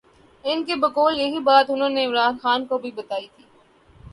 ان 0.43 0.63
کے 0.65 0.75
بقول 0.75 1.19
یہی 1.19 1.39
بات 1.39 1.69
انہوں 1.69 1.89
نے 1.89 2.05
عمران 2.05 2.37
خان 2.37 2.65
کو 2.65 2.77
بھی 2.77 2.91
بتائی 2.91 3.27
تھی۔ 3.35 3.43